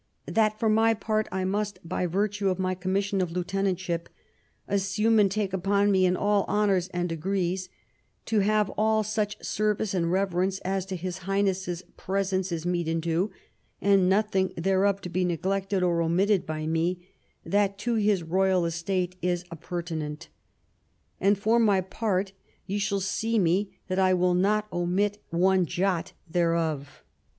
[0.25, 4.07] That for my part I must, by virtue of my commission of lieutenantship,
[4.67, 7.69] assume and take upon me, in all honours and degrees,
[8.25, 13.03] to have all such service and reverence as to his highness's presence is meet and
[13.03, 13.29] due,
[13.79, 17.07] and nothing thereof to be neglected or Omitted by me
[17.45, 20.29] that to his royal estate is appurtenant.
[21.19, 22.31] And for my part,
[22.65, 27.03] ye shall see me that I will not omit one jot thereof.''